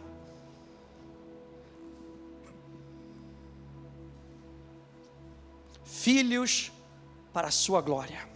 [5.84, 6.72] Filhos
[7.34, 8.28] para a sua glória.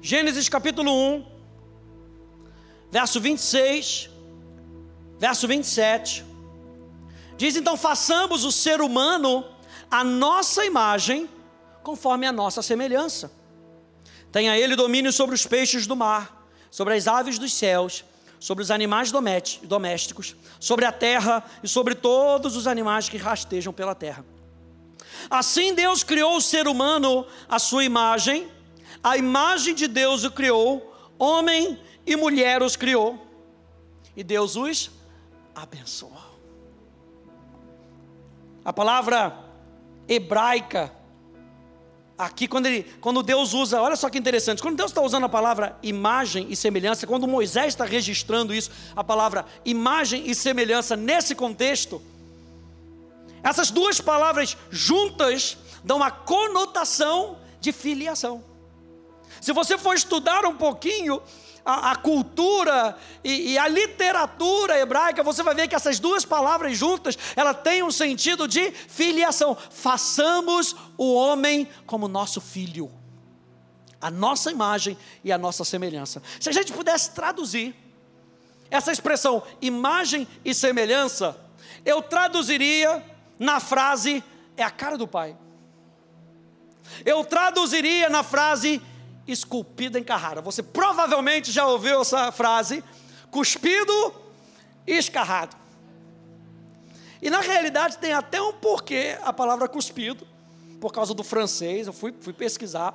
[0.00, 1.26] Gênesis capítulo 1,
[2.90, 4.10] verso 26,
[5.18, 6.24] verso 27.
[7.36, 9.44] Diz então: façamos o ser humano
[9.90, 11.28] a nossa imagem,
[11.82, 13.30] conforme a nossa semelhança.
[14.32, 16.41] Tenha ele domínio sobre os peixes do mar
[16.72, 18.02] sobre as aves dos céus,
[18.40, 23.94] sobre os animais domésticos, sobre a terra e sobre todos os animais que rastejam pela
[23.94, 24.24] terra.
[25.28, 28.48] Assim Deus criou o ser humano à sua imagem,
[29.04, 33.22] a imagem de Deus o criou, homem e mulher os criou,
[34.16, 34.90] e Deus os
[35.54, 36.16] abençoou.
[38.64, 39.38] A palavra
[40.08, 40.90] hebraica
[42.16, 45.28] Aqui, quando, ele, quando Deus usa, olha só que interessante, quando Deus está usando a
[45.28, 51.34] palavra imagem e semelhança, quando Moisés está registrando isso, a palavra imagem e semelhança nesse
[51.34, 52.02] contexto,
[53.42, 58.44] essas duas palavras juntas dão uma conotação de filiação.
[59.40, 61.20] Se você for estudar um pouquinho
[61.64, 66.76] a, a cultura e, e, a literatura hebraica, você vai ver que essas duas palavras
[66.76, 69.56] juntas, ela tem um sentido de filiação.
[69.70, 72.90] Façamos o homem como nosso filho.
[74.00, 76.22] A nossa imagem e a nossa semelhança.
[76.40, 77.74] Se a gente pudesse traduzir
[78.70, 81.36] essa expressão imagem e semelhança,
[81.84, 83.04] eu traduziria
[83.38, 84.22] na frase
[84.56, 85.36] é a cara do pai.
[87.04, 88.80] Eu traduziria na frase
[89.32, 90.40] esculpido em Carrara.
[90.40, 92.82] Você provavelmente já ouviu essa frase:
[93.30, 94.14] cuspido
[94.86, 95.56] e escarrado.
[97.20, 100.26] E na realidade tem até um porquê a palavra cuspido,
[100.80, 102.94] por causa do francês, eu fui, fui pesquisar.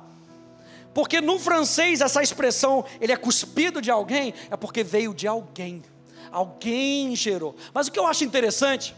[0.92, 5.82] Porque no francês essa expressão, ele é cuspido de alguém, é porque veio de alguém.
[6.30, 7.56] Alguém gerou.
[7.72, 8.94] Mas o que eu acho interessante,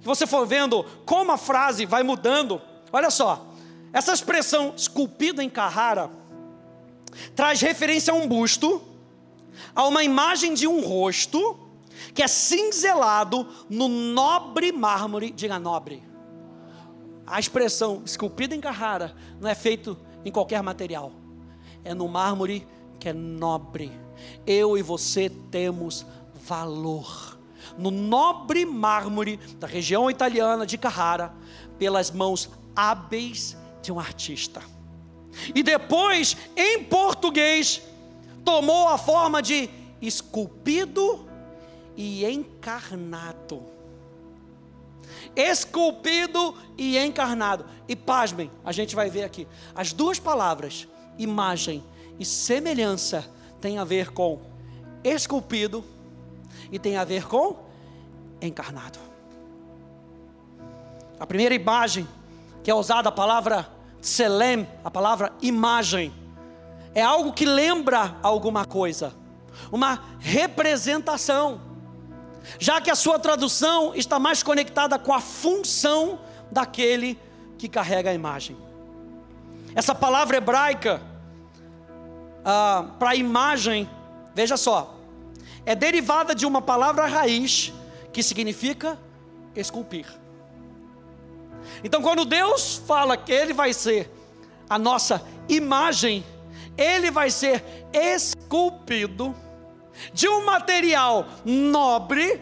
[0.00, 3.46] que você for vendo como a frase vai mudando, olha só,
[3.92, 6.10] essa expressão esculpido em Carrara,
[7.34, 8.82] traz referência a um busto,
[9.74, 11.58] a uma imagem de um rosto,
[12.14, 16.02] que é cinzelado no nobre mármore, diga nobre.
[17.26, 21.12] A expressão esculpida em Carrara não é feito em qualquer material,
[21.84, 22.66] é no mármore
[22.98, 23.90] que é nobre.
[24.46, 26.06] Eu e você temos
[26.46, 27.38] valor.
[27.78, 31.32] No nobre mármore da região italiana de Carrara,
[31.78, 34.62] pelas mãos hábeis de um artista.
[35.54, 37.82] E depois, em português,
[38.44, 39.68] tomou a forma de
[40.00, 41.26] esculpido
[41.96, 43.62] e encarnado.
[45.34, 47.64] esculpido e encarnado.
[47.88, 49.46] E pasmem, a gente vai ver aqui.
[49.74, 50.86] As duas palavras,
[51.18, 51.82] imagem
[52.18, 53.24] e semelhança,
[53.60, 54.40] têm a ver com
[55.04, 55.84] esculpido
[56.70, 57.56] e tem a ver com
[58.40, 58.98] encarnado.
[61.18, 62.06] A primeira imagem
[62.62, 63.68] que é usada a palavra
[64.02, 66.12] selem, a palavra imagem,
[66.94, 69.14] é algo que lembra alguma coisa,
[69.70, 71.60] uma representação,
[72.58, 76.18] já que a sua tradução está mais conectada com a função
[76.50, 77.18] daquele
[77.56, 78.56] que carrega a imagem.
[79.74, 81.00] Essa palavra hebraica
[82.44, 83.88] ah, para imagem,
[84.34, 84.96] veja só,
[85.64, 87.72] é derivada de uma palavra raiz
[88.12, 88.98] que significa
[89.54, 90.21] esculpir.
[91.82, 94.10] Então, quando Deus fala que Ele vai ser
[94.68, 96.24] a nossa imagem,
[96.76, 99.34] Ele vai ser esculpido
[100.12, 102.40] de um material nobre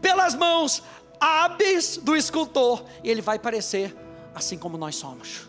[0.00, 0.82] pelas mãos
[1.20, 3.94] hábeis do escultor, e ele vai parecer
[4.34, 5.48] assim como nós somos.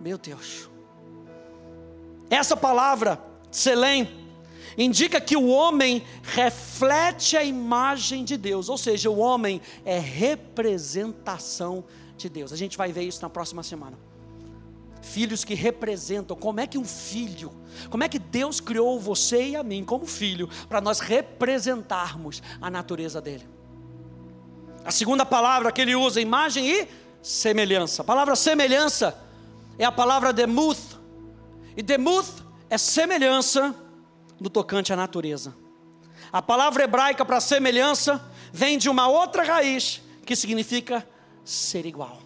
[0.00, 0.68] Meu Deus.
[2.28, 4.08] Essa palavra, Selém,
[4.76, 11.82] indica que o homem reflete a imagem de Deus, ou seja, o homem é representação
[11.82, 12.52] de Deus.
[12.52, 13.98] A gente vai ver isso na próxima semana.
[15.02, 17.52] Filhos que representam, como é que um filho,
[17.88, 22.70] como é que Deus criou você e a mim como filho, para nós representarmos a
[22.70, 23.48] natureza dele.
[24.84, 26.88] A segunda palavra que ele usa, imagem e
[27.22, 28.02] semelhança.
[28.02, 29.18] A palavra semelhança
[29.78, 30.98] é a palavra demuth,
[31.76, 33.74] e demuth é semelhança
[34.38, 35.54] no tocante à natureza.
[36.32, 41.06] A palavra hebraica para semelhança vem de uma outra raiz que significa
[41.50, 42.20] ser igual.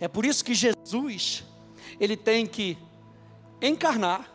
[0.00, 1.44] É por isso que Jesus,
[1.98, 2.78] ele tem que
[3.60, 4.32] encarnar.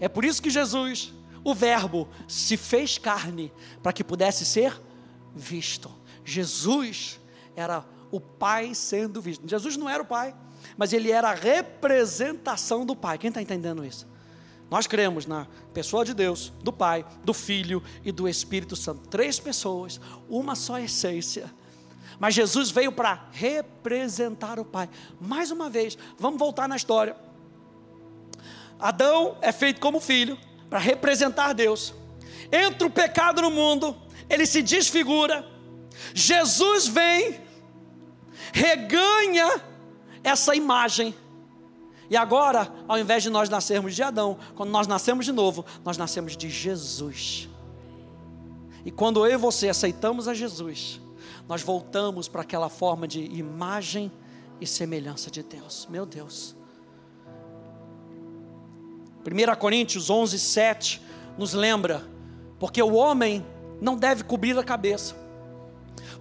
[0.00, 1.12] É por isso que Jesus,
[1.44, 4.80] o Verbo, se fez carne para que pudesse ser
[5.34, 5.90] visto.
[6.24, 7.20] Jesus
[7.54, 9.48] era o Pai sendo visto.
[9.48, 10.34] Jesus não era o Pai,
[10.76, 13.18] mas ele era a representação do Pai.
[13.18, 14.06] Quem está entendendo isso?
[14.68, 19.08] Nós cremos na pessoa de Deus, do Pai, do Filho e do Espírito Santo.
[19.08, 21.54] Três pessoas, uma só essência.
[22.18, 24.88] Mas Jesus veio para representar o Pai.
[25.20, 27.16] Mais uma vez, vamos voltar na história.
[28.78, 30.38] Adão é feito como filho
[30.68, 31.94] para representar Deus.
[32.50, 33.96] Entra o pecado no mundo,
[34.28, 35.46] ele se desfigura.
[36.14, 37.40] Jesus vem,
[38.52, 39.60] reganha
[40.22, 41.14] essa imagem
[42.08, 45.98] e agora, ao invés de nós nascermos de Adão, quando nós nascemos de novo, nós
[45.98, 47.48] nascemos de Jesus.
[48.84, 51.00] E quando eu e você aceitamos a Jesus,
[51.48, 54.10] nós voltamos para aquela forma de imagem
[54.60, 55.86] e semelhança de Deus.
[55.90, 56.56] Meu Deus.
[59.24, 61.02] 1 Coríntios 11, 7
[61.36, 62.04] nos lembra,
[62.58, 63.44] porque o homem
[63.80, 65.16] não deve cobrir a cabeça,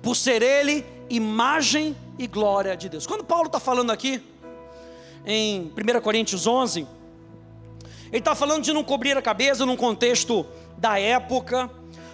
[0.01, 3.05] por ser ele imagem e glória de Deus.
[3.05, 4.21] Quando Paulo está falando aqui,
[5.25, 6.87] em 1 Coríntios 11,
[8.07, 10.45] ele está falando de não cobrir a cabeça num contexto
[10.77, 11.69] da época,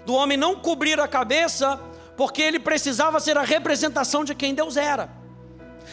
[0.05, 1.79] do homem não cobrir a cabeça,
[2.15, 5.09] porque ele precisava ser a representação de quem Deus era.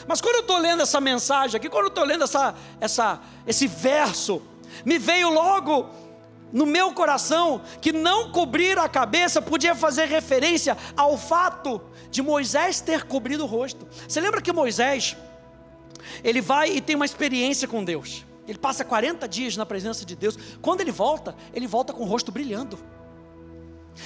[0.06, 3.66] Mas quando eu estou lendo essa mensagem aqui, quando eu estou lendo essa, essa, esse
[3.66, 4.42] verso,
[4.84, 5.88] me veio logo
[6.52, 12.80] no meu coração que não cobrir a cabeça podia fazer referência ao fato de Moisés
[12.80, 13.86] ter cobrido o rosto.
[14.06, 15.16] Você lembra que Moisés,
[16.24, 18.24] ele vai e tem uma experiência com Deus.
[18.46, 20.38] Ele passa 40 dias na presença de Deus.
[20.62, 22.78] Quando ele volta, ele volta com o rosto brilhando.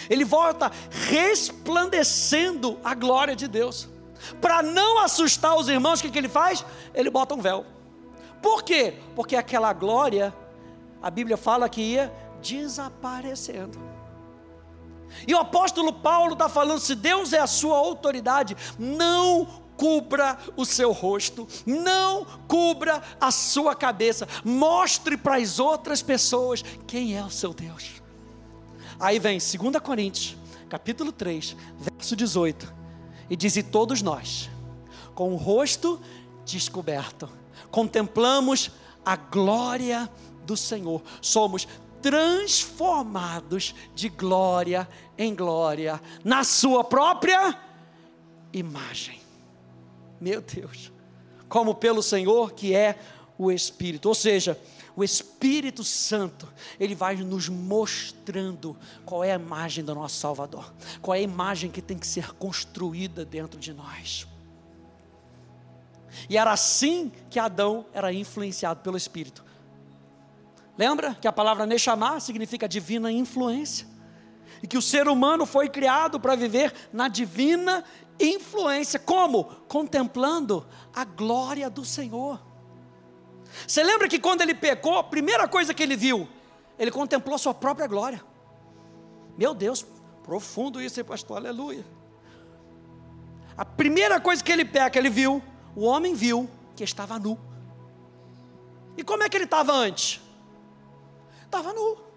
[0.09, 3.89] Ele volta resplandecendo a glória de Deus.
[4.41, 6.65] Para não assustar os irmãos, o que, que ele faz?
[6.95, 7.67] Ele bota um véu.
[8.41, 8.95] Por quê?
[9.15, 10.35] Porque aquela glória,
[11.01, 13.79] a Bíblia fala que ia desaparecendo.
[15.27, 20.65] E o apóstolo Paulo está falando: se Deus é a sua autoridade, não cubra o
[20.65, 27.31] seu rosto, não cubra a sua cabeça, mostre para as outras pessoas quem é o
[27.31, 28.02] seu Deus.
[29.03, 30.37] Aí vem 2 Coríntios,
[30.69, 32.73] capítulo 3, verso 18,
[33.29, 34.49] e diz: E todos nós,
[35.13, 36.01] com o rosto
[36.45, 37.29] descoberto,
[37.69, 38.71] contemplamos
[39.05, 40.09] a glória
[40.47, 41.67] do Senhor, somos
[42.01, 44.89] transformados de glória
[45.19, 47.59] em glória, na Sua própria
[48.53, 49.19] imagem.
[50.21, 50.93] Meu Deus,
[51.49, 52.97] como pelo Senhor que é
[53.37, 54.57] o Espírito, ou seja,
[54.95, 61.15] o Espírito Santo, ele vai nos mostrando qual é a imagem do nosso Salvador, qual
[61.15, 64.27] é a imagem que tem que ser construída dentro de nós.
[66.29, 69.45] E era assim que Adão era influenciado pelo Espírito.
[70.77, 73.87] Lembra que a palavra Neshama significa divina influência?
[74.63, 77.83] E que o ser humano foi criado para viver na divina
[78.21, 78.99] influência.
[78.99, 79.45] Como?
[79.69, 82.52] Contemplando a glória do Senhor.
[83.67, 86.29] Você lembra que quando ele pecou, a primeira coisa que ele viu,
[86.79, 88.23] ele contemplou a sua própria glória.
[89.37, 89.87] Meu Deus,
[90.23, 91.39] profundo isso, hein, pastor?
[91.39, 91.85] Aleluia.
[93.57, 95.43] A primeira coisa que ele peca, ele viu,
[95.77, 97.39] o homem viu que estava nu.
[98.97, 100.21] E como é que ele estava antes?
[101.45, 102.12] Estava nu.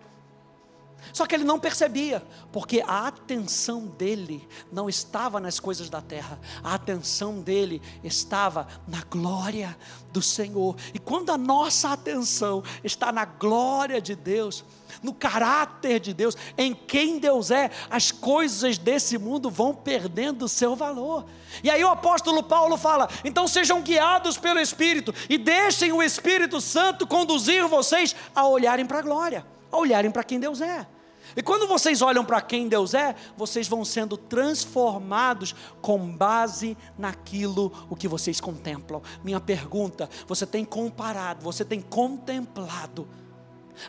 [1.14, 6.40] Só que ele não percebia, porque a atenção dele não estava nas coisas da terra,
[6.64, 9.78] a atenção dele estava na glória
[10.12, 10.76] do Senhor.
[10.94, 14.64] E quando a nossa atenção está na glória de Deus,
[15.02, 20.50] no caráter de Deus, em quem Deus é, as coisas desse mundo vão perdendo o
[20.50, 21.26] seu valor.
[21.64, 26.60] E aí o apóstolo Paulo fala: então sejam guiados pelo Espírito e deixem o Espírito
[26.62, 30.88] Santo conduzir vocês a olharem para a glória, a olharem para quem Deus é.
[31.36, 37.72] E quando vocês olham para quem Deus é, vocês vão sendo transformados com base naquilo
[37.90, 39.02] o que vocês contemplam.
[39.24, 43.08] Minha pergunta: você tem comparado, você tem contemplado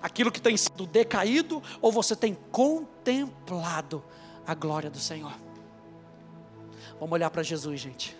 [0.03, 4.03] aquilo que tem sido decaído ou você tem contemplado
[4.45, 5.33] a glória do Senhor?
[6.99, 8.17] Vamos olhar para Jesus, gente.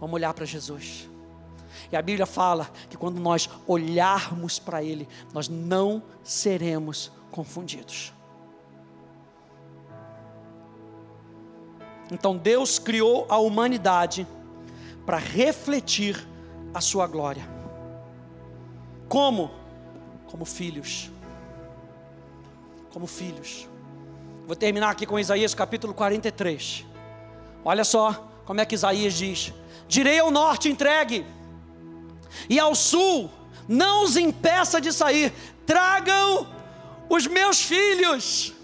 [0.00, 1.08] Vamos olhar para Jesus.
[1.92, 8.15] E a Bíblia fala que quando nós olharmos para Ele, nós não seremos confundidos.
[12.10, 14.26] Então Deus criou a humanidade
[15.04, 16.26] para refletir
[16.72, 17.48] a sua glória.
[19.08, 19.50] Como?
[20.26, 21.10] Como filhos.
[22.92, 23.68] Como filhos.
[24.46, 26.84] Vou terminar aqui com Isaías capítulo 43.
[27.64, 29.52] Olha só como é que Isaías diz:
[29.88, 31.26] Direi ao norte, entregue,
[32.48, 33.30] e ao sul,
[33.68, 35.32] não os impeça de sair,
[35.64, 36.46] tragam
[37.08, 38.55] os meus filhos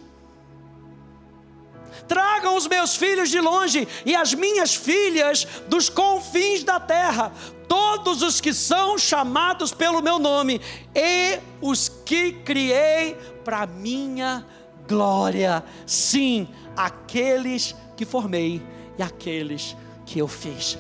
[2.12, 7.32] Tragam os meus filhos de longe e as minhas filhas dos confins da terra,
[7.66, 10.60] todos os que são chamados pelo meu nome,
[10.94, 14.46] e os que criei para minha
[14.86, 15.64] glória.
[15.86, 16.46] Sim,
[16.76, 18.60] aqueles que formei
[18.98, 20.76] e aqueles que eu fiz.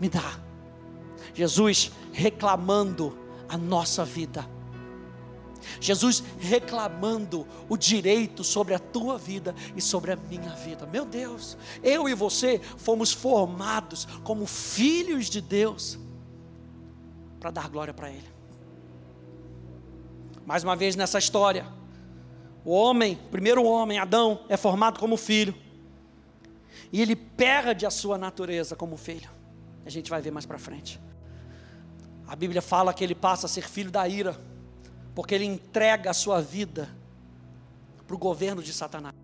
[0.00, 0.36] Me dá.
[1.32, 3.16] Jesus reclamando
[3.48, 4.44] a nossa vida
[5.80, 10.86] Jesus reclamando o direito sobre a tua vida e sobre a minha vida.
[10.86, 15.98] Meu Deus, eu e você fomos formados como filhos de Deus
[17.40, 18.32] para dar glória para Ele.
[20.44, 21.66] Mais uma vez nessa história,
[22.64, 25.54] o homem, primeiro homem, Adão, é formado como filho.
[26.92, 29.30] E ele perde a sua natureza como filho.
[29.84, 31.00] A gente vai ver mais para frente.
[32.26, 34.38] A Bíblia fala que ele passa a ser filho da ira
[35.14, 36.88] porque ele entrega a sua vida
[38.06, 39.14] para o governo de Satanás.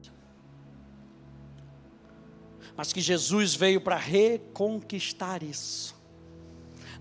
[2.77, 5.97] Mas que Jesus veio para reconquistar isso.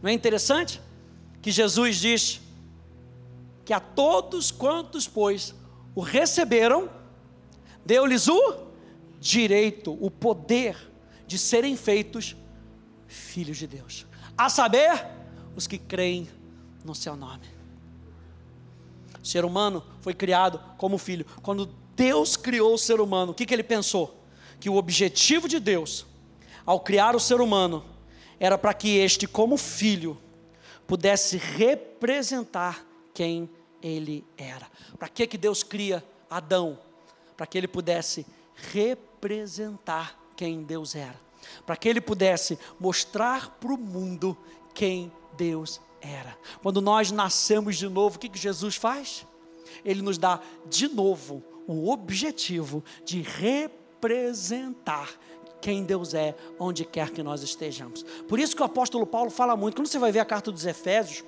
[0.01, 0.81] Não é interessante
[1.41, 2.41] que Jesus diz
[3.63, 5.53] que a todos quantos, pois,
[5.93, 6.89] o receberam,
[7.85, 8.67] deu-lhes o
[9.19, 10.77] direito, o poder
[11.25, 12.35] de serem feitos
[13.07, 14.05] filhos de Deus,
[14.37, 15.05] a saber,
[15.55, 16.29] os que creem
[16.85, 17.56] no seu nome.
[19.27, 21.25] O ser humano foi criado como filho.
[21.41, 21.65] Quando
[21.97, 24.23] Deus criou o ser humano, o que, que ele pensou?
[24.57, 26.05] Que o objetivo de Deus,
[26.65, 27.83] ao criar o ser humano,
[28.39, 30.17] era para que este, como filho,
[30.87, 33.49] pudesse representar quem
[33.83, 34.65] ele era.
[34.97, 36.79] Para que, que Deus cria Adão?
[37.35, 38.25] Para que ele pudesse
[38.55, 41.19] representar quem Deus era.
[41.65, 44.37] Para que ele pudesse mostrar para o mundo
[44.73, 46.37] quem Deus era.
[46.61, 49.25] Quando nós nascemos de novo, o que, que Jesus faz?
[49.83, 50.39] Ele nos dá
[50.69, 55.09] de novo o objetivo de representar
[55.61, 58.03] quem Deus é, onde quer que nós estejamos.
[58.27, 60.65] Por isso que o apóstolo Paulo fala muito, quando você vai ver a carta dos
[60.65, 61.23] Efésios,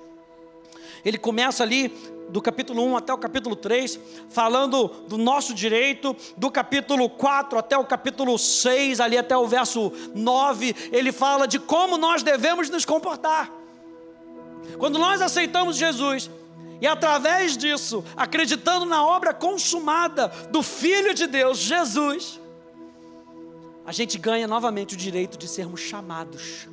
[1.04, 1.88] ele começa ali
[2.28, 3.98] do capítulo 1 até o capítulo 3,
[4.28, 9.92] falando do nosso direito, do capítulo 4 até o capítulo 6, ali até o verso
[10.14, 13.59] 9, ele fala de como nós devemos nos comportar.
[14.78, 16.30] Quando nós aceitamos Jesus,
[16.80, 22.40] e através disso, acreditando na obra consumada do Filho de Deus, Jesus,
[23.84, 26.68] a gente ganha novamente o direito de sermos chamados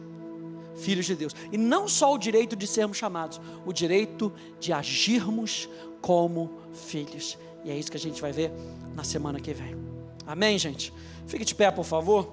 [0.78, 1.34] filhos de Deus.
[1.52, 5.68] E não só o direito de sermos chamados, o direito de agirmos
[6.02, 7.38] como filhos.
[7.66, 8.52] E é isso que a gente vai ver
[8.96, 9.76] na semana que vem.
[10.26, 10.94] Amém, gente?
[11.26, 12.32] Fique de pé, por favor.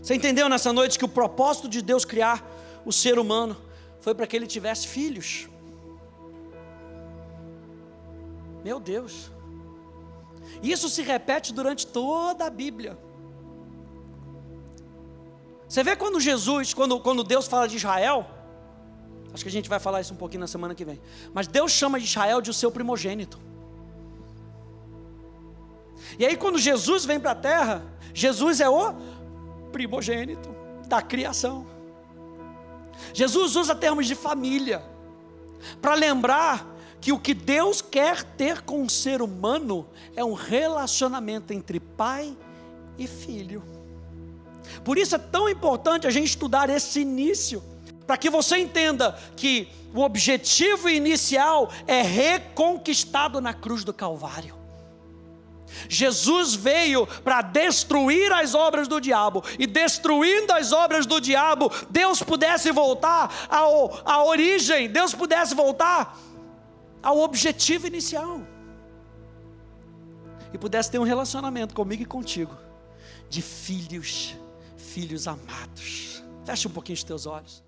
[0.00, 2.44] Você entendeu nessa noite que o propósito de Deus criar
[2.84, 3.56] o ser humano
[4.00, 5.48] foi para que ele tivesse filhos.
[8.62, 9.30] Meu Deus.
[10.62, 12.98] Isso se repete durante toda a Bíblia.
[15.68, 18.26] Você vê quando Jesus, quando, quando Deus fala de Israel,
[19.32, 21.00] acho que a gente vai falar isso um pouquinho na semana que vem,
[21.32, 23.38] mas Deus chama de Israel de o seu primogênito.
[26.18, 27.82] E aí, quando Jesus vem para a terra,
[28.12, 28.94] Jesus é o
[29.72, 30.54] primogênito
[30.86, 31.73] da criação.
[33.12, 34.82] Jesus usa termos de família
[35.80, 39.86] para lembrar que o que Deus quer ter com o ser humano
[40.16, 42.34] é um relacionamento entre pai
[42.96, 43.62] e filho.
[44.82, 47.62] Por isso é tão importante a gente estudar esse início,
[48.06, 54.63] para que você entenda que o objetivo inicial é reconquistado na cruz do Calvário.
[55.88, 62.22] Jesus veio para destruir as obras do diabo, e destruindo as obras do diabo, Deus
[62.22, 66.18] pudesse voltar ao, à origem, Deus pudesse voltar
[67.02, 68.40] ao objetivo inicial,
[70.52, 72.56] e pudesse ter um relacionamento comigo e contigo,
[73.28, 74.36] de filhos,
[74.76, 76.22] filhos amados.
[76.44, 77.64] Feche um pouquinho os teus olhos.